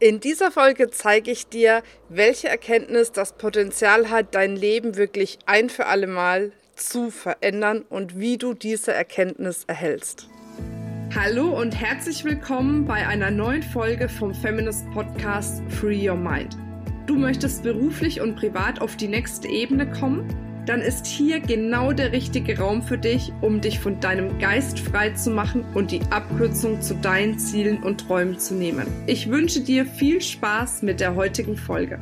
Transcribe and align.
In 0.00 0.20
dieser 0.20 0.52
Folge 0.52 0.90
zeige 0.90 1.32
ich 1.32 1.48
dir, 1.48 1.82
welche 2.08 2.48
Erkenntnis 2.48 3.10
das 3.10 3.32
Potenzial 3.32 4.10
hat, 4.10 4.32
dein 4.32 4.54
Leben 4.54 4.96
wirklich 4.96 5.40
ein 5.46 5.68
für 5.68 5.86
alle 5.86 6.06
Mal 6.06 6.52
zu 6.76 7.10
verändern 7.10 7.84
und 7.88 8.16
wie 8.16 8.38
du 8.38 8.54
diese 8.54 8.94
Erkenntnis 8.94 9.64
erhältst. 9.64 10.28
Hallo 11.16 11.48
und 11.60 11.72
herzlich 11.72 12.22
willkommen 12.22 12.84
bei 12.84 13.08
einer 13.08 13.32
neuen 13.32 13.64
Folge 13.64 14.08
vom 14.08 14.32
Feminist 14.32 14.88
Podcast 14.92 15.62
Free 15.68 16.08
Your 16.08 16.16
Mind. 16.16 16.56
Du 17.08 17.16
möchtest 17.16 17.64
beruflich 17.64 18.20
und 18.20 18.36
privat 18.36 18.80
auf 18.80 18.94
die 18.94 19.08
nächste 19.08 19.48
Ebene 19.48 19.90
kommen? 19.90 20.47
Dann 20.68 20.82
ist 20.82 21.06
hier 21.06 21.40
genau 21.40 21.92
der 21.92 22.12
richtige 22.12 22.58
Raum 22.58 22.82
für 22.82 22.98
dich, 22.98 23.32
um 23.40 23.62
dich 23.62 23.80
von 23.80 24.00
deinem 24.00 24.38
Geist 24.38 24.78
frei 24.78 25.10
zu 25.10 25.30
machen 25.30 25.64
und 25.74 25.90
die 25.90 26.02
Abkürzung 26.10 26.82
zu 26.82 26.94
deinen 26.94 27.38
Zielen 27.38 27.82
und 27.82 28.06
Träumen 28.06 28.38
zu 28.38 28.52
nehmen. 28.52 28.86
Ich 29.06 29.30
wünsche 29.30 29.60
dir 29.60 29.86
viel 29.86 30.20
Spaß 30.20 30.82
mit 30.82 31.00
der 31.00 31.14
heutigen 31.14 31.56
Folge. 31.56 31.98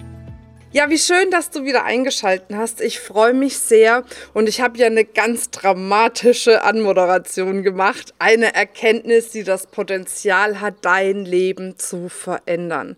Ja, 0.72 0.90
wie 0.90 0.98
schön, 0.98 1.30
dass 1.30 1.50
du 1.50 1.64
wieder 1.64 1.84
eingeschaltet 1.84 2.56
hast. 2.56 2.80
Ich 2.80 2.98
freue 2.98 3.34
mich 3.34 3.56
sehr 3.56 4.04
und 4.34 4.48
ich 4.48 4.60
habe 4.60 4.76
ja 4.78 4.86
eine 4.86 5.04
ganz 5.04 5.50
dramatische 5.50 6.64
Anmoderation 6.64 7.62
gemacht. 7.62 8.14
Eine 8.18 8.52
Erkenntnis, 8.52 9.30
die 9.30 9.44
das 9.44 9.68
Potenzial 9.68 10.60
hat, 10.60 10.84
dein 10.84 11.24
Leben 11.24 11.78
zu 11.78 12.08
verändern. 12.08 12.96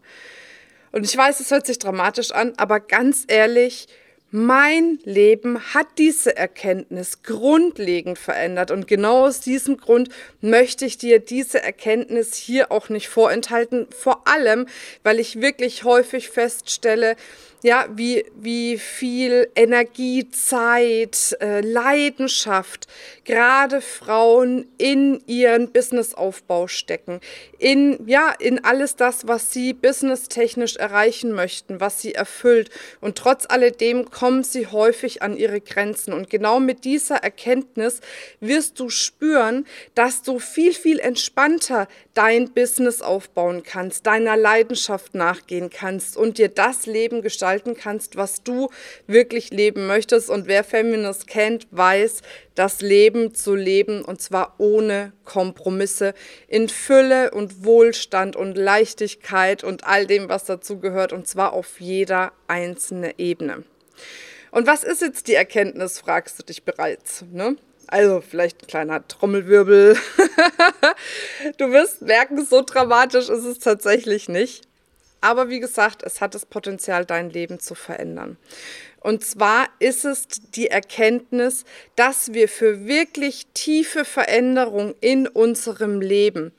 Und 0.93 1.05
ich 1.05 1.15
weiß, 1.15 1.41
es 1.41 1.51
hört 1.51 1.67
sich 1.67 1.79
dramatisch 1.79 2.31
an, 2.31 2.55
aber 2.57 2.81
ganz 2.81 3.25
ehrlich, 3.29 3.87
mein 4.31 4.99
Leben 5.05 5.59
hat 5.73 5.87
diese 5.97 6.37
Erkenntnis 6.37 7.23
grundlegend 7.23 8.19
verändert. 8.19 8.71
Und 8.71 8.87
genau 8.87 9.27
aus 9.27 9.41
diesem 9.41 9.79
Grund 9.79 10.11
möchte 10.41 10.85
ich 10.85 10.99
dir 10.99 11.19
diese 11.19 11.63
Erkenntnis 11.63 12.35
hier 12.35 12.71
auch 12.71 12.91
nicht 12.91 13.09
vorenthalten, 13.09 13.87
vor 13.91 14.29
allem, 14.29 14.67
weil 15.03 15.19
ich 15.19 15.41
wirklich 15.41 15.85
häufig 15.85 16.29
feststelle, 16.29 17.17
ja, 17.63 17.87
wie, 17.93 18.25
wie 18.37 18.79
viel 18.79 19.49
Energie, 19.57 20.31
Zeit, 20.31 21.37
äh, 21.41 21.61
Leidenschaft 21.61 22.87
gerade 23.25 23.81
Frauen 23.81 24.67
in 24.79 25.21
ihren 25.27 25.71
Businessaufbau 25.73 26.69
stecken, 26.69 27.21
in, 27.59 28.07
ja, 28.07 28.33
in 28.39 28.65
alles 28.65 28.97
das, 28.97 29.27
was 29.27 29.53
sie 29.53 29.73
businesstechnisch 29.73 30.77
erreichen 30.77 31.33
möchten, 31.33 31.81
was 31.81 32.01
sie 32.01 32.15
erfüllt. 32.15 32.71
Und 33.01 33.19
trotz 33.19 33.45
alledem 33.49 34.11
kommen 34.11 34.45
sie 34.45 34.69
häufig 34.69 35.23
an 35.23 35.37
ihre 35.37 35.61
Grenzen. 35.61 36.13
Und 36.13 36.31
genau 36.31 36.61
mit 36.61 36.85
dieser 36.85 37.17
Erkenntnis 37.17 38.01
wirst 38.41 38.79
du 38.79 38.89
spüren, 38.89 39.67
dass 39.95 40.23
du 40.23 40.39
viel, 40.39 40.73
viel 40.73 41.01
entspannter 41.01 41.89
dein 42.15 42.53
Business 42.53 43.03
aufbauen 43.03 43.63
kannst, 43.65 44.07
deiner 44.07 44.37
Leidenschaft 44.37 45.15
nachgehen 45.15 45.71
kannst 45.71 46.17
und 46.17 46.39
dir 46.39 46.49
das 46.49 46.87
Leben 46.87 47.21
gestalten 47.21 47.48
gestalten 47.49 47.75
kannst, 47.75 48.17
was 48.17 48.43
du 48.43 48.69
wirklich 49.07 49.51
leben 49.51 49.87
möchtest. 49.87 50.29
Und 50.29 50.47
wer 50.47 50.65
Feminist 50.65 51.27
kennt, 51.27 51.67
weiß, 51.71 52.21
das 52.55 52.83
Leben 52.83 53.35
zu 53.35 53.55
leben 53.55 54.05
und 54.05 54.21
zwar 54.21 54.55
ohne 54.59 55.13
Kompromisse, 55.25 56.13
in 56.47 56.69
Fülle 56.69 57.31
und 57.31 57.65
Wohlstand 57.65 58.37
und 58.37 58.59
Leichtigkeit 58.59 59.65
und 59.65 59.85
all 59.85 60.07
dem, 60.07 60.29
was 60.29 60.45
dazu 60.45 60.79
gehört, 60.79 61.13
und 61.13 61.27
zwar 61.27 61.55
auf 61.55 61.81
jeder 61.81 62.33
einzelnen 62.49 63.15
Ebene. 63.17 63.65
Und 64.51 64.67
was 64.67 64.85
ist 64.85 65.01
jetzt 65.01 65.29
die 65.29 65.35
Erkenntnis, 65.35 65.99
fragst 65.99 66.39
du 66.39 66.43
dich 66.43 66.65
bereits. 66.65 67.25
Ne? 67.33 67.57
Also 67.87 68.21
vielleicht 68.21 68.63
ein 68.63 68.67
kleiner 68.67 69.09
Trommelwirbel. 69.09 69.97
du 71.59 71.71
wirst 71.71 72.03
merken, 72.03 72.45
so 72.45 72.63
dramatisch 72.63 73.31
ist 73.31 73.45
es 73.45 73.59
tatsächlich 73.59 74.29
nicht. 74.29 74.68
Aber 75.21 75.49
wie 75.49 75.61
gesagt, 75.61 76.03
es 76.03 76.21
hat 76.21 76.35
das 76.35 76.47
Potenzial, 76.47 77.05
dein 77.05 77.31
Leben 77.31 77.59
zu 77.61 77.75
verändern. 77.75 78.37
Und 79.01 79.25
zwar 79.25 79.69
ist 79.79 80.05
es 80.05 80.27
die 80.29 80.69
Erkenntnis, 80.69 81.65
dass 81.97 82.33
wir 82.33 82.49
für 82.49 82.87
wirklich 82.87 83.47
tiefe 83.55 84.05
Veränderung 84.05 84.95
in 85.01 85.27
unserem 85.27 86.01
Leben 86.01 86.53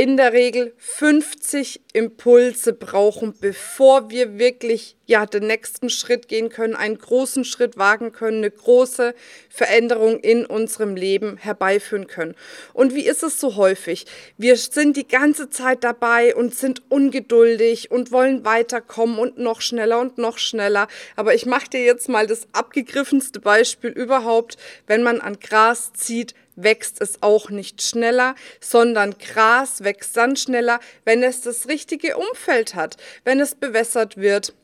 in 0.00 0.16
der 0.16 0.32
Regel 0.32 0.72
50 0.78 1.82
Impulse 1.92 2.72
brauchen, 2.72 3.34
bevor 3.38 4.08
wir 4.08 4.38
wirklich 4.38 4.96
ja 5.04 5.26
den 5.26 5.46
nächsten 5.46 5.90
Schritt 5.90 6.26
gehen 6.26 6.48
können, 6.48 6.74
einen 6.74 6.96
großen 6.96 7.44
Schritt 7.44 7.76
wagen 7.76 8.10
können, 8.10 8.38
eine 8.38 8.50
große 8.50 9.14
Veränderung 9.50 10.18
in 10.20 10.46
unserem 10.46 10.96
Leben 10.96 11.36
herbeiführen 11.36 12.06
können. 12.06 12.34
Und 12.72 12.94
wie 12.94 13.04
ist 13.06 13.22
es 13.22 13.38
so 13.38 13.56
häufig? 13.56 14.06
Wir 14.38 14.56
sind 14.56 14.96
die 14.96 15.06
ganze 15.06 15.50
Zeit 15.50 15.84
dabei 15.84 16.34
und 16.34 16.54
sind 16.54 16.80
ungeduldig 16.90 17.90
und 17.90 18.10
wollen 18.10 18.42
weiterkommen 18.46 19.18
und 19.18 19.36
noch 19.36 19.60
schneller 19.60 20.00
und 20.00 20.16
noch 20.16 20.38
schneller. 20.38 20.88
Aber 21.14 21.34
ich 21.34 21.44
mache 21.44 21.68
dir 21.68 21.84
jetzt 21.84 22.08
mal 22.08 22.26
das 22.26 22.48
abgegriffenste 22.52 23.40
Beispiel 23.40 23.90
überhaupt, 23.90 24.56
wenn 24.86 25.02
man 25.02 25.20
an 25.20 25.38
Gras 25.40 25.92
zieht, 25.92 26.34
wächst 26.62 27.00
es 27.00 27.22
auch 27.22 27.50
nicht 27.50 27.82
schneller, 27.82 28.34
sondern 28.60 29.16
Gras 29.18 29.82
wächst 29.82 30.16
dann 30.16 30.36
schneller, 30.36 30.80
wenn 31.04 31.22
es 31.22 31.40
das 31.40 31.68
richtige 31.68 32.16
Umfeld 32.16 32.74
hat, 32.74 32.96
wenn 33.24 33.40
es 33.40 33.54
bewässert 33.54 34.16
wird, 34.16 34.54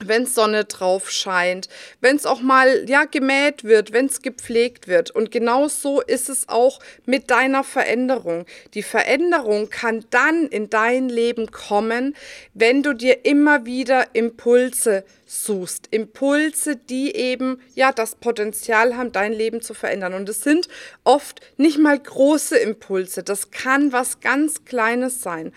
wenn 0.00 0.26
Sonne 0.26 0.64
drauf 0.64 1.10
scheint, 1.10 1.68
wenn 2.00 2.16
es 2.16 2.26
auch 2.26 2.40
mal 2.40 2.88
ja 2.88 3.04
gemäht 3.04 3.64
wird, 3.64 3.92
wenn 3.92 4.06
es 4.06 4.22
gepflegt 4.22 4.88
wird 4.88 5.10
und 5.10 5.30
genau 5.30 5.68
so 5.68 6.00
ist 6.00 6.28
es 6.28 6.48
auch 6.48 6.80
mit 7.06 7.30
deiner 7.30 7.64
Veränderung. 7.64 8.46
Die 8.74 8.82
Veränderung 8.82 9.70
kann 9.70 10.04
dann 10.10 10.48
in 10.48 10.70
dein 10.70 11.08
Leben 11.08 11.50
kommen, 11.50 12.16
wenn 12.54 12.82
du 12.82 12.92
dir 12.92 13.24
immer 13.24 13.66
wieder 13.66 14.08
Impulse 14.14 15.04
suchst, 15.26 15.88
Impulse, 15.90 16.76
die 16.76 17.14
eben 17.14 17.60
ja 17.74 17.92
das 17.92 18.16
Potenzial 18.16 18.96
haben, 18.96 19.12
dein 19.12 19.32
Leben 19.32 19.62
zu 19.62 19.74
verändern 19.74 20.14
und 20.14 20.28
es 20.28 20.42
sind 20.42 20.68
oft 21.02 21.40
nicht 21.56 21.78
mal 21.78 21.98
große 21.98 22.56
Impulse, 22.58 23.22
das 23.22 23.50
kann 23.50 23.92
was 23.92 24.20
ganz 24.20 24.64
kleines 24.64 25.22
sein. 25.22 25.52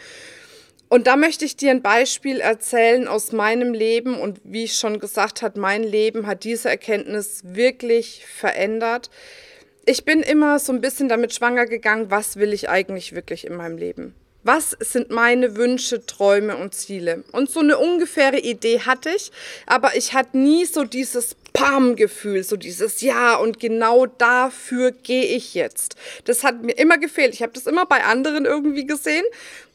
Und 0.89 1.07
da 1.07 1.17
möchte 1.17 1.43
ich 1.43 1.57
dir 1.57 1.71
ein 1.71 1.81
Beispiel 1.81 2.39
erzählen 2.39 3.07
aus 3.07 3.31
meinem 3.31 3.73
Leben. 3.73 4.19
Und 4.19 4.39
wie 4.43 4.63
ich 4.63 4.75
schon 4.75 4.99
gesagt 4.99 5.41
habe, 5.41 5.59
mein 5.59 5.83
Leben 5.83 6.27
hat 6.27 6.43
diese 6.43 6.69
Erkenntnis 6.69 7.41
wirklich 7.43 8.25
verändert. 8.25 9.09
Ich 9.85 10.05
bin 10.05 10.21
immer 10.21 10.59
so 10.59 10.71
ein 10.73 10.81
bisschen 10.81 11.09
damit 11.09 11.33
schwanger 11.33 11.65
gegangen, 11.65 12.09
was 12.09 12.37
will 12.37 12.53
ich 12.53 12.69
eigentlich 12.69 13.15
wirklich 13.15 13.45
in 13.45 13.55
meinem 13.55 13.77
Leben? 13.77 14.15
Was 14.43 14.77
sind 14.79 15.11
meine 15.11 15.57
Wünsche, 15.57 16.05
Träume 16.05 16.55
und 16.55 16.73
Ziele? 16.73 17.25
Und 17.33 17.49
so 17.49 17.59
eine 17.59 17.77
ungefähre 17.77 18.39
Idee 18.39 18.79
hatte 18.79 19.09
ich, 19.09 19.31
aber 19.65 19.97
ich 19.97 20.13
hatte 20.13 20.37
nie 20.37 20.63
so 20.63 20.85
dieses 20.85 21.35
Pam-Gefühl, 21.51 22.43
so 22.43 22.55
dieses 22.55 23.01
Ja 23.01 23.35
und 23.35 23.59
genau 23.59 24.05
dafür 24.05 24.91
gehe 24.91 25.25
ich 25.25 25.53
jetzt. 25.53 25.95
Das 26.25 26.43
hat 26.43 26.63
mir 26.63 26.77
immer 26.77 26.97
gefehlt. 26.97 27.33
Ich 27.33 27.41
habe 27.41 27.51
das 27.51 27.65
immer 27.65 27.85
bei 27.85 28.03
anderen 28.03 28.45
irgendwie 28.45 28.85
gesehen 28.85 29.25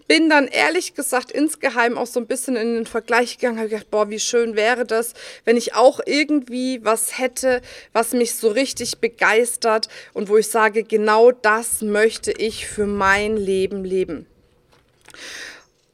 bin 0.06 0.28
dann 0.28 0.48
ehrlich 0.48 0.94
gesagt 0.94 1.30
insgeheim 1.30 1.98
auch 1.98 2.06
so 2.06 2.20
ein 2.20 2.26
bisschen 2.26 2.56
in 2.56 2.74
den 2.74 2.86
Vergleich 2.86 3.38
gegangen, 3.38 3.58
habe 3.58 3.68
gedacht, 3.68 3.90
boah, 3.90 4.10
wie 4.10 4.20
schön 4.20 4.56
wäre 4.56 4.84
das, 4.84 5.14
wenn 5.44 5.56
ich 5.56 5.74
auch 5.74 6.00
irgendwie 6.04 6.84
was 6.84 7.18
hätte, 7.18 7.62
was 7.92 8.12
mich 8.12 8.34
so 8.34 8.48
richtig 8.48 8.98
begeistert 8.98 9.88
und 10.12 10.28
wo 10.28 10.36
ich 10.36 10.48
sage, 10.48 10.84
genau 10.84 11.30
das 11.30 11.82
möchte 11.82 12.32
ich 12.32 12.66
für 12.66 12.86
mein 12.86 13.36
Leben 13.36 13.84
leben. 13.84 14.26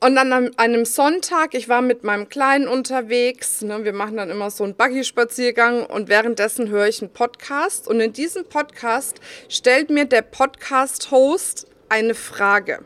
Und 0.01 0.17
an 0.17 0.57
einem 0.57 0.85
Sonntag, 0.85 1.55
ich 1.55 1.69
war 1.69 1.83
mit 1.83 2.05
meinem 2.05 2.29
Kleinen 2.29 2.69
unterwegs, 2.69 3.63
ne, 3.63 3.83
wir 3.83 3.93
machen 3.93 4.17
dann 4.17 4.31
immer 4.31 4.49
so 4.49 4.63
einen 4.63 4.77
Buggy-Spaziergang 4.77 5.85
und 5.85 6.09
währenddessen 6.09 6.69
höre 6.69 6.87
ich 6.87 7.03
einen 7.03 7.13
Podcast 7.13 7.89
und 7.89 7.99
in 7.99 8.13
diesem 8.13 8.45
Podcast 8.45 9.21
stellt 9.49 9.91
mir 9.91 10.05
der 10.05 10.23
Podcast-Host 10.23 11.67
eine 11.89 12.15
Frage. 12.15 12.85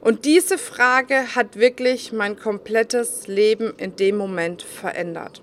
Und 0.00 0.24
diese 0.24 0.58
Frage 0.58 1.34
hat 1.34 1.58
wirklich 1.58 2.12
mein 2.12 2.38
komplettes 2.38 3.26
Leben 3.26 3.72
in 3.76 3.96
dem 3.96 4.16
Moment 4.16 4.62
verändert. 4.62 5.42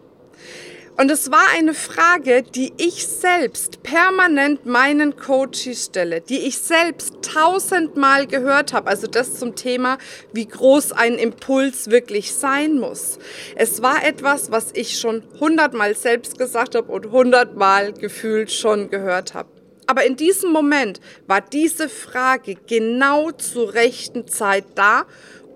Und 0.99 1.09
es 1.09 1.31
war 1.31 1.45
eine 1.55 1.73
Frage, 1.73 2.43
die 2.43 2.73
ich 2.75 3.07
selbst 3.07 3.83
permanent 3.83 4.65
meinen 4.65 5.15
Coaches 5.15 5.85
stelle, 5.85 6.19
die 6.19 6.39
ich 6.39 6.57
selbst 6.57 7.21
tausendmal 7.21 8.27
gehört 8.27 8.73
habe. 8.73 8.89
Also 8.89 9.07
das 9.07 9.39
zum 9.39 9.55
Thema, 9.55 9.97
wie 10.33 10.45
groß 10.45 10.91
ein 10.91 11.15
Impuls 11.15 11.89
wirklich 11.89 12.33
sein 12.33 12.79
muss. 12.79 13.17
Es 13.55 13.81
war 13.81 14.05
etwas, 14.05 14.51
was 14.51 14.71
ich 14.73 14.99
schon 14.99 15.23
hundertmal 15.39 15.95
selbst 15.95 16.37
gesagt 16.37 16.75
habe 16.75 16.91
und 16.91 17.11
hundertmal 17.11 17.93
gefühlt 17.93 18.51
schon 18.51 18.89
gehört 18.89 19.33
habe. 19.33 19.58
Aber 19.89 20.05
in 20.05 20.15
diesem 20.15 20.51
Moment 20.51 21.01
war 21.25 21.41
diese 21.41 21.89
Frage 21.89 22.55
genau 22.67 23.31
zur 23.31 23.73
rechten 23.73 24.27
Zeit 24.27 24.65
da 24.75 25.07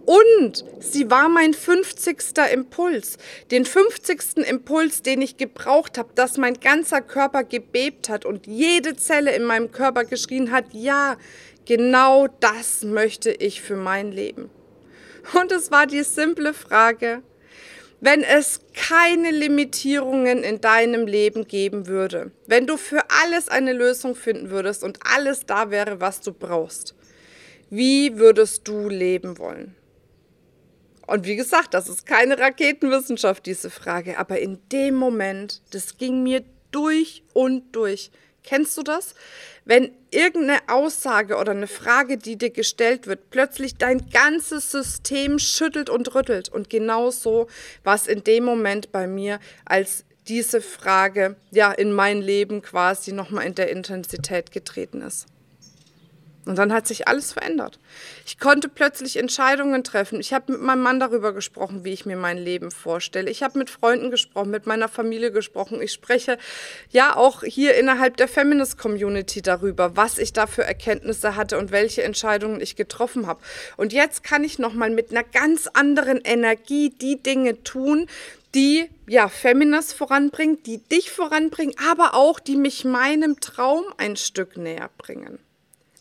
und 0.08 0.66
sie 0.80 1.12
war 1.12 1.30
mein 1.30 1.54
50. 1.54 2.18
Impuls. 2.52 3.20
Den 3.52 3.64
50. 3.64 4.38
Impuls, 4.38 5.04
den 5.04 5.22
ich 5.22 5.38
gebraucht 5.38 6.00
habe, 6.00 6.10
dass 6.16 6.38
mein 6.38 6.56
ganzer 6.56 7.02
Körper 7.02 7.44
gebebt 7.44 8.10
hat 8.10 8.26
und 8.26 8.48
jede 8.48 8.96
Zelle 8.96 9.36
in 9.36 9.44
meinem 9.44 9.72
Körper 9.72 10.04
geschrien 10.04 10.52
hat, 10.52 10.66
ja, 10.72 11.16
genau 11.68 12.28
das 12.40 12.84
möchte 12.84 13.30
ich 13.30 13.62
für 13.62 13.76
mein 13.76 14.12
Leben. 14.12 14.50
Und 15.40 15.52
es 15.52 15.70
war 15.70 15.86
die 15.86 16.02
simple 16.02 16.56
Frage, 16.56 17.22
wenn 18.04 18.22
es 18.22 18.60
keine 18.74 19.32
Limitierungen 19.32 20.44
in 20.44 20.60
deinem 20.60 21.08
Leben 21.08 21.48
geben 21.48 21.88
würde, 21.88 22.32
wenn 22.48 22.68
du 22.68 22.76
für 22.76 23.00
alles 23.24 23.48
eine 23.48 23.72
Lösung 23.72 24.14
finden 24.14 24.50
würdest 24.50 24.84
und 24.84 25.00
alles 25.06 25.46
da 25.46 25.72
wäre, 25.72 26.02
was 26.02 26.20
du 26.20 26.34
brauchst, 26.34 26.96
wie 27.70 28.18
würdest 28.18 28.68
du 28.68 28.90
leben 28.90 29.38
wollen? 29.38 29.74
Und 31.08 31.26
wie 31.26 31.38
gesagt, 31.38 31.74
das 31.74 31.88
ist 31.88 32.06
keine 32.06 32.38
Raketenwissenschaft, 32.38 33.46
diese 33.46 33.70
Frage, 33.70 34.18
aber 34.18 34.38
in 34.38 34.60
dem 34.74 34.96
Moment, 34.96 35.62
das 35.72 35.98
ging 35.98 36.24
mir 36.24 36.44
durch 36.72 37.24
und 37.32 37.74
durch. 37.74 38.12
Kennst 38.44 38.78
du 38.78 38.84
das? 38.84 39.16
Wenn 39.66 39.92
irgendeine 40.12 40.60
Aussage 40.68 41.38
oder 41.38 41.52
eine 41.52 41.68
Frage, 41.68 42.18
die 42.18 42.38
dir 42.38 42.50
gestellt 42.50 43.08
wird, 43.08 43.30
plötzlich 43.30 43.76
dein 43.78 44.10
ganzes 44.10 44.72
System 44.72 45.40
schüttelt 45.40 45.90
und 45.90 46.14
rüttelt. 46.14 46.50
Und 46.50 46.70
genau 46.70 47.10
so 47.12 47.48
war 47.84 47.96
es 47.96 48.08
in 48.08 48.24
dem 48.24 48.44
Moment 48.44 48.92
bei 48.92 49.08
mir, 49.08 49.40
als 49.66 50.04
diese 50.28 50.62
Frage 50.62 51.36
ja 51.52 51.72
in 51.72 51.94
mein 51.94 52.22
Leben 52.22 52.62
quasi 52.62 53.14
nochmal 53.14 53.46
in 53.46 53.56
der 53.56 53.70
Intensität 53.70 54.52
getreten 54.52 55.02
ist. 55.02 55.28
Und 56.46 56.58
dann 56.58 56.74
hat 56.74 56.88
sich 56.88 57.08
alles 57.08 57.32
verändert. 57.32 57.80
Ich 58.26 58.38
konnte 58.38 58.68
plötzlich 58.68 59.16
Entscheidungen 59.16 59.84
treffen. 59.84 60.20
Ich 60.20 60.34
habe 60.34 60.52
mit 60.52 60.62
meinem 60.62 60.82
Mann 60.82 61.00
darüber 61.00 61.32
gesprochen, 61.32 61.86
wie 61.86 61.94
ich 61.94 62.06
mir 62.06 62.18
mein 62.18 62.38
Leben 62.38 62.70
vorstelle. 62.70 63.30
Ich 63.30 63.44
habe 63.44 63.58
mit 63.58 63.70
Freunden 63.70 64.12
gesprochen, 64.12 64.52
mit 64.52 64.66
meiner 64.66 64.90
Familie 64.90 65.32
gesprochen. 65.32 65.82
Ich 65.82 65.94
spreche 65.94 66.38
ja 66.90 67.16
auch 67.16 67.44
hier 67.44 67.76
innerhalb 67.76 68.18
der 68.18 68.28
Feminist 68.28 68.78
Community 68.78 69.42
darüber, 69.42 69.96
was 69.96 70.18
ich 70.18 70.34
da 70.34 70.46
für 70.46 70.64
Erkenntnisse 70.64 71.38
hatte 71.38 71.58
und 71.58 71.72
welche 71.72 72.04
Entscheidungen 72.04 72.60
ich 72.60 72.76
getroffen 72.76 73.26
habe. 73.26 73.40
Und 73.78 73.94
jetzt 73.94 74.24
kann 74.24 74.44
ich 74.44 74.60
noch 74.60 74.74
mal 74.74 74.90
mit 74.90 75.12
einer 75.12 75.24
ganz 75.24 75.68
anderen 75.68 76.20
Energie 76.26 76.90
die 76.90 77.24
Dinge 77.24 77.64
tun, 77.64 78.08
die 78.54 78.90
ja 79.08 79.30
Feminist 79.30 79.94
voranbringen, 79.94 80.62
die 80.64 80.80
dich 80.80 81.10
voranbringen, 81.10 81.74
aber 81.90 82.16
auch 82.16 82.40
die 82.40 82.58
mich 82.58 82.84
meinem 82.84 83.40
Traum 83.40 83.86
ein 83.98 84.18
Stück 84.18 84.58
näher 84.58 84.90
bringen 84.98 85.40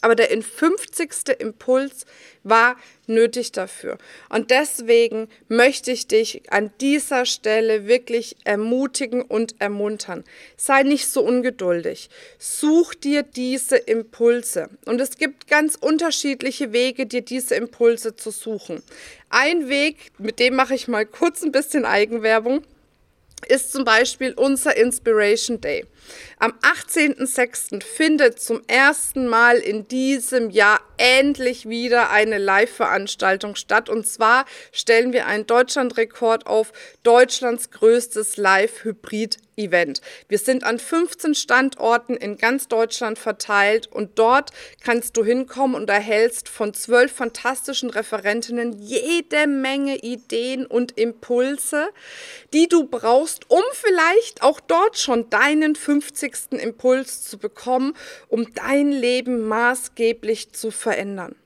aber 0.03 0.17
der 0.17 0.31
50. 0.31 1.29
Impuls 1.39 2.07
war 2.43 2.77
nötig 3.07 3.53
dafür. 3.53 3.99
Und 4.29 4.51
deswegen 4.51 5.29
möchte 5.49 5.93
ich 5.93 6.09
dich 6.09 6.43
an 6.51 6.73
dieser 6.81 7.25
Stelle 7.25 7.87
wirklich 7.87 8.37
ermutigen 8.45 9.23
und 9.23 9.55
ermuntern. 9.61 10.25
Sei 10.57 10.83
nicht 10.83 11.09
so 11.09 11.23
ungeduldig. 11.23 12.11
Such 12.39 12.95
dir 12.95 13.23
diese 13.23 13.77
Impulse. 13.77 14.69
Und 14.87 15.01
es 15.01 15.17
gibt 15.17 15.47
ganz 15.47 15.77
unterschiedliche 15.77 16.73
Wege, 16.73 17.07
dir 17.07 17.23
diese 17.23 17.55
Impulse 17.55 18.17
zu 18.17 18.33
suchen. 18.33 18.83
Ein 19.31 19.69
Weg, 19.69 20.11
mit 20.19 20.41
dem 20.41 20.57
mache 20.57 20.75
ich 20.75 20.89
mal 20.89 21.07
kurz 21.07 21.43
ein 21.43 21.53
bisschen 21.53 21.85
Eigenwerbung 21.85 22.65
ist 23.49 23.73
zum 23.73 23.85
Beispiel 23.85 24.33
unser 24.35 24.77
Inspiration 24.77 25.61
Day. 25.61 25.87
Am 26.39 26.53
18.06. 26.63 27.83
findet 27.83 28.41
zum 28.41 28.63
ersten 28.67 29.27
Mal 29.27 29.59
in 29.59 29.89
diesem 29.89 30.51
Jahr 30.51 30.81
endlich 30.97 31.69
wieder 31.69 32.11
eine 32.11 32.39
Live-Veranstaltung 32.39 33.55
statt. 33.55 33.89
Und 33.89 34.07
zwar 34.07 34.45
stellen 34.73 35.13
wir 35.13 35.27
einen 35.27 35.47
Deutschlandrekord 35.47 36.47
auf 36.47 36.73
Deutschlands 37.03 37.71
größtes 37.71 38.37
Live-Hybrid 38.37 39.39
Event. 39.57 40.01
Wir 40.29 40.39
sind 40.39 40.65
an 40.65 40.79
15 40.79 41.35
Standorten 41.35 42.17
in 42.17 42.39
ganz 42.39 42.69
Deutschland 42.69 43.19
verteilt 43.19 43.87
und 43.87 44.19
dort 44.19 44.51
kannst 44.83 45.17
du 45.17 45.25
hinkommen 45.25 45.75
und 45.75 45.91
erhältst 45.91 46.49
von 46.49 46.73
zwölf 46.75 47.13
fantastischen 47.13 47.91
Referentinnen 47.91 48.73
jede 48.73 49.47
Menge 49.47 49.99
Ideen 49.99 50.67
und 50.67 50.99
Impulse, 50.99 51.89
die 52.53 52.69
du 52.69 52.85
brauchst, 52.85 53.51
um 53.51 53.63
vielleicht 53.73 54.43
auch 54.43 54.61
dort 54.61 54.99
schon 54.99 55.29
deinen 55.31 55.75
50. 55.75 56.53
Impuls 56.53 57.23
zu 57.23 57.39
bekommen, 57.39 57.95
um 58.29 58.53
dein 58.55 58.91
Leben 58.91 59.47
maßgeblich 59.47 60.53
zu 60.53 60.71
verändern. 60.71 61.37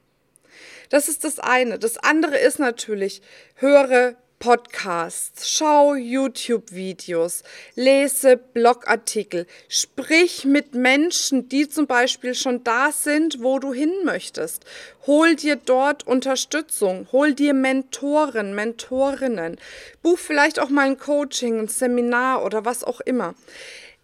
Das 0.88 1.08
ist 1.08 1.24
das 1.24 1.38
eine. 1.38 1.78
Das 1.78 1.98
andere 1.98 2.38
ist 2.38 2.58
natürlich, 2.58 3.22
höre 3.56 4.16
Podcasts, 4.38 5.50
schau 5.50 5.94
YouTube-Videos, 5.94 7.42
lese 7.74 8.36
Blogartikel, 8.36 9.46
sprich 9.68 10.44
mit 10.44 10.74
Menschen, 10.74 11.48
die 11.48 11.68
zum 11.68 11.86
Beispiel 11.86 12.34
schon 12.34 12.62
da 12.62 12.92
sind, 12.92 13.42
wo 13.42 13.58
du 13.58 13.72
hin 13.72 13.92
möchtest. 14.04 14.66
Hol 15.06 15.36
dir 15.36 15.56
dort 15.56 16.06
Unterstützung, 16.06 17.08
hol 17.12 17.32
dir 17.32 17.54
Mentoren, 17.54 18.54
Mentorinnen, 18.54 19.56
buch 20.02 20.18
vielleicht 20.18 20.60
auch 20.60 20.68
mal 20.68 20.86
ein 20.86 20.98
Coaching, 20.98 21.60
ein 21.60 21.68
Seminar 21.68 22.44
oder 22.44 22.66
was 22.66 22.84
auch 22.84 23.00
immer. 23.00 23.34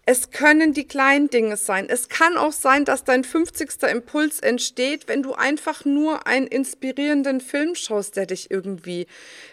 Es 0.05 0.31
können 0.31 0.73
die 0.73 0.85
kleinen 0.85 1.29
Dinge 1.29 1.55
sein. 1.55 1.87
Es 1.87 2.09
kann 2.09 2.35
auch 2.35 2.51
sein, 2.51 2.83
dass 2.83 3.05
dein 3.05 3.23
50. 3.23 3.83
Impuls 3.83 4.41
entsteht, 4.41 5.07
wenn 5.07 5.23
du 5.23 5.33
einfach 5.33 5.85
nur 5.85 6.27
einen 6.27 6.47
inspirierenden 6.47 7.39
Film 7.39 7.73
schaust, 7.73 8.17
der 8.17 8.25
dich 8.25 8.51
irgendwie 8.51 9.07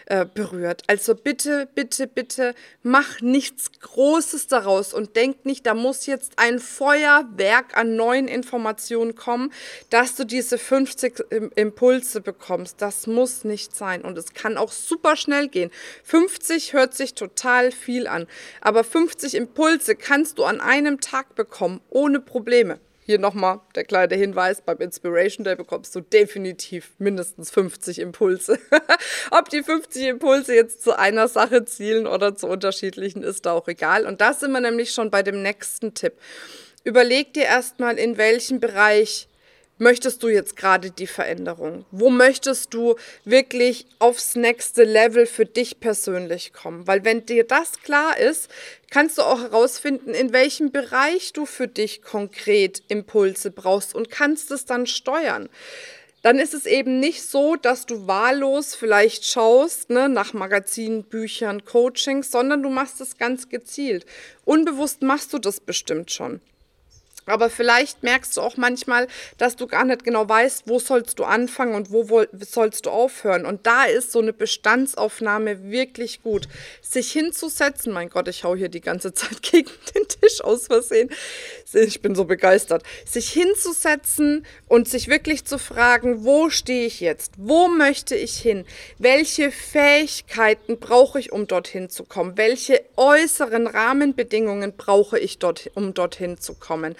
äh, 0.07 0.25
berührt. 0.25 0.83
Also 0.87 1.15
bitte, 1.15 1.69
bitte, 1.73 2.05
bitte, 2.05 2.53
mach 2.83 3.21
nichts 3.21 3.71
Großes 3.79 4.47
daraus 4.47 4.93
und 4.93 5.15
denk 5.15 5.45
nicht, 5.45 5.65
da 5.65 5.73
muss 5.73 6.05
jetzt 6.05 6.33
ein 6.35 6.59
Feuerwerk 6.59 7.77
an 7.77 7.95
neuen 7.95 8.27
Informationen 8.27 9.15
kommen, 9.15 9.53
dass 9.89 10.15
du 10.15 10.25
diese 10.25 10.57
50 10.57 11.27
Impulse 11.55 12.19
bekommst. 12.19 12.81
Das 12.81 13.07
muss 13.07 13.45
nicht 13.45 13.73
sein 13.73 14.01
und 14.01 14.17
es 14.17 14.33
kann 14.33 14.57
auch 14.57 14.73
super 14.73 15.15
schnell 15.15 15.47
gehen. 15.47 15.71
50 16.03 16.73
hört 16.73 16.93
sich 16.93 17.13
total 17.13 17.71
viel 17.71 18.07
an, 18.07 18.27
aber 18.59 18.83
50 18.83 19.35
Impulse 19.35 19.95
kannst 19.95 20.39
du 20.39 20.40
an 20.43 20.61
einem 20.61 20.99
Tag 20.99 21.35
bekommen, 21.35 21.81
ohne 21.89 22.19
Probleme. 22.19 22.79
Hier 23.03 23.17
nochmal 23.17 23.59
der 23.75 23.83
kleine 23.83 24.15
Hinweis, 24.15 24.61
beim 24.61 24.77
Inspiration 24.77 25.43
Day 25.43 25.55
bekommst 25.55 25.95
du 25.95 26.01
definitiv 26.01 26.91
mindestens 26.99 27.49
50 27.49 27.99
Impulse. 27.99 28.59
Ob 29.31 29.49
die 29.49 29.63
50 29.63 30.03
Impulse 30.03 30.55
jetzt 30.55 30.83
zu 30.83 30.97
einer 30.97 31.27
Sache 31.27 31.65
zielen 31.65 32.05
oder 32.05 32.35
zu 32.35 32.47
unterschiedlichen, 32.47 33.23
ist 33.23 33.45
da 33.45 33.53
auch 33.53 33.67
egal. 33.67 34.05
Und 34.05 34.21
da 34.21 34.33
sind 34.33 34.51
wir 34.51 34.61
nämlich 34.61 34.91
schon 34.91 35.09
bei 35.09 35.23
dem 35.23 35.41
nächsten 35.41 35.93
Tipp. 35.93 36.13
Überleg 36.83 37.33
dir 37.33 37.45
erstmal, 37.45 37.97
in 37.97 38.17
welchem 38.17 38.59
Bereich 38.59 39.27
möchtest 39.81 40.21
du 40.23 40.29
jetzt 40.29 40.55
gerade 40.55 40.91
die 40.91 41.07
Veränderung? 41.07 41.85
Wo 41.91 42.09
möchtest 42.09 42.73
du 42.73 42.95
wirklich 43.25 43.87
aufs 43.99 44.35
nächste 44.35 44.83
Level 44.83 45.25
für 45.25 45.45
dich 45.45 45.79
persönlich 45.79 46.53
kommen? 46.53 46.87
Weil 46.87 47.03
wenn 47.03 47.25
dir 47.25 47.43
das 47.43 47.81
klar 47.81 48.17
ist, 48.17 48.49
kannst 48.91 49.17
du 49.17 49.23
auch 49.23 49.41
herausfinden, 49.41 50.13
in 50.13 50.31
welchem 50.31 50.71
Bereich 50.71 51.33
du 51.33 51.45
für 51.45 51.67
dich 51.67 52.03
konkret 52.03 52.83
Impulse 52.87 53.51
brauchst 53.51 53.95
und 53.95 54.11
kannst 54.11 54.51
es 54.51 54.65
dann 54.65 54.85
steuern 54.85 55.49
dann 56.23 56.37
ist 56.37 56.53
es 56.53 56.67
eben 56.67 56.99
nicht 56.99 57.23
so, 57.23 57.55
dass 57.55 57.87
du 57.87 58.05
wahllos 58.05 58.75
vielleicht 58.75 59.25
schaust 59.25 59.89
ne, 59.89 60.07
nach 60.07 60.33
Magazinen, 60.33 61.03
Büchern, 61.03 61.65
Coachings, 61.65 62.29
sondern 62.29 62.61
du 62.61 62.69
machst 62.69 63.01
es 63.01 63.17
ganz 63.17 63.49
gezielt. 63.49 64.05
Unbewusst 64.45 65.01
machst 65.01 65.33
du 65.33 65.39
das 65.39 65.59
bestimmt 65.59 66.11
schon. 66.11 66.39
Aber 67.27 67.49
vielleicht 67.49 68.01
merkst 68.01 68.35
du 68.35 68.41
auch 68.41 68.57
manchmal, 68.57 69.07
dass 69.37 69.55
du 69.55 69.67
gar 69.67 69.85
nicht 69.85 70.03
genau 70.03 70.27
weißt, 70.27 70.63
wo 70.65 70.79
sollst 70.79 71.19
du 71.19 71.23
anfangen 71.23 71.75
und 71.75 71.91
wo 71.91 72.25
sollst 72.39 72.87
du 72.87 72.89
aufhören. 72.89 73.45
Und 73.45 73.67
da 73.67 73.85
ist 73.85 74.11
so 74.11 74.19
eine 74.19 74.33
Bestandsaufnahme 74.33 75.69
wirklich 75.69 76.23
gut. 76.23 76.47
Sich 76.81 77.11
hinzusetzen, 77.11 77.93
mein 77.93 78.09
Gott, 78.09 78.27
ich 78.27 78.43
hau 78.43 78.55
hier 78.55 78.69
die 78.69 78.81
ganze 78.81 79.13
Zeit 79.13 79.41
gegen 79.43 79.69
den 79.93 80.07
Tisch 80.07 80.41
aus 80.41 80.67
Versehen. 80.67 81.09
Ich 81.73 82.01
bin 82.01 82.15
so 82.15 82.25
begeistert. 82.25 82.83
Sich 83.05 83.29
hinzusetzen 83.29 84.45
und 84.67 84.89
sich 84.89 85.07
wirklich 85.07 85.45
zu 85.45 85.59
fragen, 85.59 86.25
wo 86.25 86.49
stehe 86.49 86.87
ich 86.87 87.01
jetzt? 87.01 87.33
Wo 87.37 87.67
möchte 87.67 88.15
ich 88.15 88.37
hin? 88.37 88.65
Welche 88.97 89.51
Fähigkeiten 89.51 90.79
brauche 90.79 91.19
ich, 91.19 91.31
um 91.31 91.47
dorthin 91.47 91.89
zu 91.89 92.03
kommen? 92.03 92.35
Welche 92.35 92.83
äußeren 92.97 93.67
Rahmenbedingungen 93.67 94.73
brauche 94.75 95.19
ich, 95.19 95.37
dort, 95.37 95.69
um 95.75 95.93
dorthin 95.93 96.39
zu 96.39 96.55
kommen? 96.55 96.95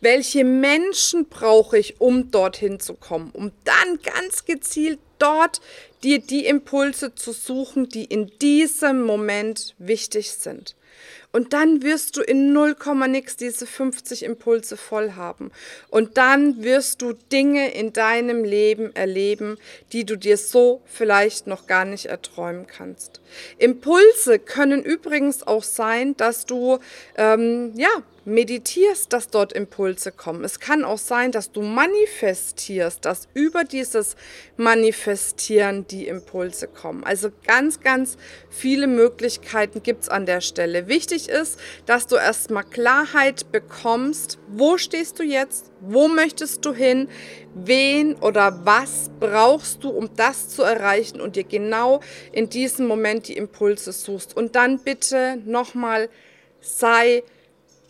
Welche 0.00 0.44
Menschen 0.44 1.26
brauche 1.28 1.78
ich, 1.78 2.00
um 2.00 2.30
dorthin 2.30 2.80
zu 2.80 2.94
kommen? 2.94 3.30
Um 3.32 3.52
dann 3.64 3.98
ganz 4.02 4.44
gezielt 4.44 4.98
dort 5.18 5.60
dir 6.02 6.18
die 6.18 6.46
Impulse 6.46 7.14
zu 7.14 7.32
suchen, 7.32 7.88
die 7.88 8.04
in 8.04 8.30
diesem 8.40 9.02
Moment 9.02 9.74
wichtig 9.78 10.32
sind. 10.32 10.76
Und 11.36 11.52
dann 11.52 11.82
wirst 11.82 12.16
du 12.16 12.22
in 12.22 12.54
0, 12.54 12.76
nix 13.08 13.36
diese 13.36 13.66
50 13.66 14.22
Impulse 14.22 14.78
voll 14.78 15.16
haben. 15.16 15.50
Und 15.90 16.16
dann 16.16 16.64
wirst 16.64 17.02
du 17.02 17.12
Dinge 17.12 17.74
in 17.74 17.92
deinem 17.92 18.42
Leben 18.42 18.96
erleben, 18.96 19.58
die 19.92 20.06
du 20.06 20.16
dir 20.16 20.38
so 20.38 20.80
vielleicht 20.86 21.46
noch 21.46 21.66
gar 21.66 21.84
nicht 21.84 22.06
erträumen 22.06 22.66
kannst. 22.66 23.20
Impulse 23.58 24.38
können 24.38 24.82
übrigens 24.82 25.46
auch 25.46 25.62
sein, 25.62 26.16
dass 26.16 26.46
du 26.46 26.78
ähm, 27.18 27.74
ja 27.76 28.02
meditierst, 28.26 29.12
dass 29.12 29.28
dort 29.28 29.52
Impulse 29.52 30.10
kommen. 30.10 30.44
Es 30.44 30.58
kann 30.58 30.84
auch 30.84 30.98
sein, 30.98 31.30
dass 31.30 31.52
du 31.52 31.62
manifestierst, 31.62 33.04
dass 33.04 33.28
über 33.34 33.62
dieses 33.64 34.16
Manifestieren 34.56 35.86
die 35.86 36.08
Impulse 36.08 36.66
kommen. 36.66 37.04
Also 37.04 37.30
ganz, 37.46 37.80
ganz 37.80 38.18
viele 38.50 38.88
Möglichkeiten 38.88 39.82
gibt 39.82 40.02
es 40.02 40.08
an 40.08 40.26
der 40.26 40.40
Stelle. 40.40 40.88
Wichtig 40.88 41.25
ist, 41.28 41.58
dass 41.86 42.06
du 42.06 42.16
erstmal 42.16 42.64
Klarheit 42.64 43.52
bekommst, 43.52 44.38
wo 44.48 44.78
stehst 44.78 45.18
du 45.18 45.22
jetzt, 45.22 45.70
wo 45.80 46.08
möchtest 46.08 46.64
du 46.64 46.72
hin, 46.72 47.08
wen 47.54 48.14
oder 48.16 48.64
was 48.64 49.10
brauchst 49.20 49.84
du, 49.84 49.90
um 49.90 50.10
das 50.16 50.48
zu 50.48 50.62
erreichen 50.62 51.20
und 51.20 51.36
dir 51.36 51.44
genau 51.44 52.00
in 52.32 52.48
diesem 52.48 52.86
Moment 52.86 53.28
die 53.28 53.36
Impulse 53.36 53.92
suchst. 53.92 54.36
Und 54.36 54.56
dann 54.56 54.78
bitte 54.80 55.38
nochmal 55.44 56.08
sei 56.60 57.22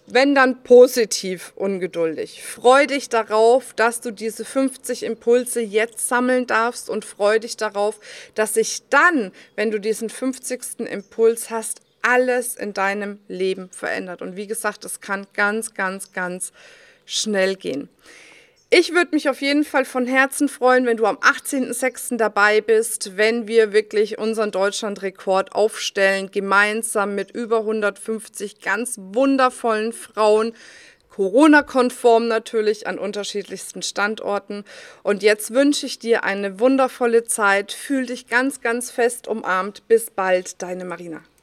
wenn 0.07 0.35
dann 0.35 0.63
positiv 0.63 1.53
ungeduldig. 1.57 2.43
Freu 2.43 2.87
dich 2.87 3.09
darauf, 3.09 3.75
dass 3.75 4.01
du 4.01 4.13
diese 4.13 4.45
50 4.45 5.03
Impulse 5.03 5.61
jetzt 5.61 6.07
sammeln 6.09 6.47
darfst 6.47 6.89
und 6.89 7.05
freu 7.05 7.39
dich 7.39 7.57
darauf, 7.57 7.99
dass 8.35 8.55
sich 8.55 8.83
dann, 8.89 9.33
wenn 9.57 9.71
du 9.71 9.81
diesen 9.81 10.09
50. 10.09 10.81
Impuls 10.81 11.51
hast, 11.51 11.81
alles 12.07 12.55
in 12.55 12.73
deinem 12.73 13.19
Leben 13.27 13.69
verändert. 13.71 14.23
Und 14.23 14.37
wie 14.37 14.47
gesagt, 14.47 14.85
es 14.85 15.01
kann 15.01 15.27
ganz, 15.35 15.75
ganz, 15.75 16.13
ganz 16.13 16.53
schnell 17.05 17.57
gehen. 17.57 17.89
Ich 18.69 18.93
würde 18.93 19.13
mich 19.13 19.29
auf 19.29 19.41
jeden 19.41 19.65
Fall 19.65 19.85
von 19.85 20.07
Herzen 20.07 20.49
freuen, 20.49 20.87
wenn 20.87 20.97
du 20.97 21.07
am 21.07 21.17
18.06. 21.19 22.17
dabei 22.17 22.61
bist, 22.61 23.17
wenn 23.17 23.47
wir 23.47 23.73
wirklich 23.73 24.19
unseren 24.19 24.51
Deutschlandrekord 24.51 25.55
aufstellen, 25.55 26.31
gemeinsam 26.33 27.15
mit 27.15 27.31
über 27.31 27.59
150 27.59 28.61
ganz 28.61 28.97
wundervollen 28.99 29.93
Frauen. 29.93 30.53
Corona-konform 31.11 32.29
natürlich 32.29 32.87
an 32.87 32.99
unterschiedlichsten 32.99 33.83
Standorten. 33.83 34.65
Und 35.03 35.23
jetzt 35.23 35.55
wünsche 35.55 35.87
ich 35.87 35.99
dir 35.99 36.25
eine 36.25 36.61
wundervolle 36.61 37.25
Zeit. 37.25 37.73
Fühl 37.73 38.07
dich 38.07 38.27
ganz, 38.27 38.61
ganz 38.61 38.91
fest 38.91 39.27
umarmt. 39.27 39.89
Bis 39.89 40.11
bald, 40.11 40.61
deine 40.61 40.85
Marina. 40.85 41.23